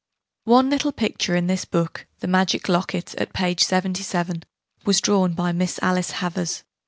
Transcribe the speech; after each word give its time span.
One 0.45 0.71
little 0.71 0.91
picture 0.91 1.35
in 1.35 1.45
this 1.45 1.63
book, 1.63 2.07
the 2.21 2.27
Magic 2.27 2.67
Locket, 2.67 3.13
at 3.19 3.33
p. 3.33 3.55
77, 3.59 4.41
was 4.83 4.99
drawn 4.99 5.33
by 5.35 5.51
'Miss 5.51 5.77
Alice 5.83 6.09
Havers.' 6.09 6.63